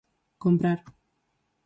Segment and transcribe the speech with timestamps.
[0.43, 0.79] Comprar.